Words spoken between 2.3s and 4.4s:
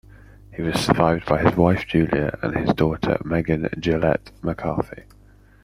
and his daughter Megan Gillette